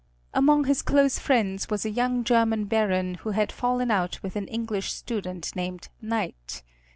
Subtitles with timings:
[0.33, 4.47] Among his close friends was a young German baron who had fallen out with an
[4.47, 6.63] English student named Knight.